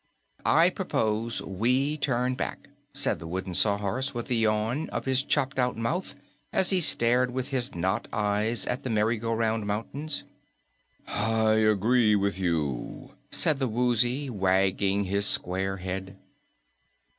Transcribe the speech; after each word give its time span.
"I 0.47 0.71
propose 0.71 1.43
we 1.43 1.95
turn 1.95 2.33
back," 2.33 2.69
said 2.91 3.19
the 3.19 3.27
Wooden 3.27 3.53
Sawhorse 3.53 4.15
with 4.15 4.31
a 4.31 4.33
yawn 4.33 4.89
of 4.89 5.05
his 5.05 5.21
chopped 5.23 5.59
out 5.59 5.77
mouth 5.77 6.15
as 6.51 6.71
he 6.71 6.81
stared 6.81 7.29
with 7.29 7.49
his 7.49 7.75
knot 7.75 8.07
eyes 8.11 8.65
at 8.65 8.81
the 8.81 8.89
Merry 8.89 9.17
Go 9.17 9.31
Round 9.31 9.67
Mountains. 9.67 10.23
"I 11.05 11.51
agree 11.51 12.15
with 12.15 12.39
you," 12.39 13.11
said 13.29 13.59
the 13.59 13.67
Woozy, 13.67 14.27
wagging 14.27 15.03
his 15.03 15.27
square 15.27 15.77
head. 15.77 16.17